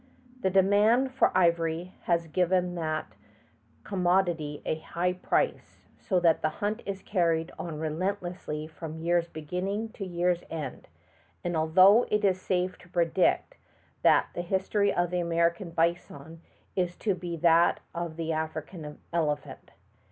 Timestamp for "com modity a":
3.83-4.79